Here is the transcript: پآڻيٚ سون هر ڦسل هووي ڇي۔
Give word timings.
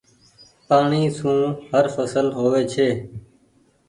پآڻيٚ 0.67 1.15
سون 1.17 1.37
هر 1.69 1.85
ڦسل 1.95 2.27
هووي 2.37 2.63
ڇي۔ 2.73 2.89